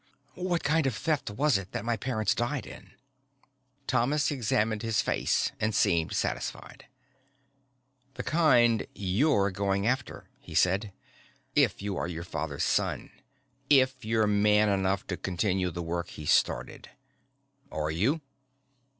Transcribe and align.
"What 0.33 0.63
kind 0.63 0.87
of 0.87 0.95
Theft 0.95 1.29
was 1.29 1.59
it 1.59 1.73
that 1.73 1.85
my 1.85 1.95
parents 1.95 2.33
died 2.33 2.65
in?" 2.65 2.93
Thomas 3.85 4.31
examined 4.31 4.81
his 4.81 4.99
face 4.99 5.51
and 5.59 5.75
seemed 5.75 6.13
satisfied. 6.15 6.87
"The 8.15 8.23
kind 8.23 8.87
you're 8.95 9.51
going 9.51 9.85
after," 9.85 10.27
he 10.39 10.55
said. 10.55 10.91
"If 11.55 11.83
you 11.83 11.97
are 11.97 12.07
your 12.07 12.23
father's 12.23 12.63
son. 12.63 13.11
If 13.69 14.03
you're 14.03 14.25
man 14.25 14.69
enough 14.69 15.05
to 15.05 15.17
continue 15.17 15.69
the 15.69 15.83
work 15.83 16.07
he 16.09 16.25
started. 16.25 16.89
Are 17.71 17.91
you?" 17.91 18.21